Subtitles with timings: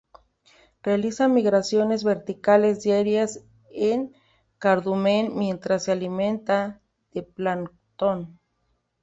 [0.81, 4.15] Realiza migraciones verticales diarias en
[4.57, 6.81] cardumen, mientras se alimenta
[7.11, 8.39] de Plancton.